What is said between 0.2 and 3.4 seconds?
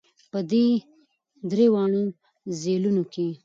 په دې درېواړو ځېلونو کې